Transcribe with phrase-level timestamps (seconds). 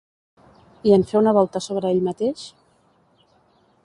[0.89, 2.47] I en fer una volta sobre ell mateix?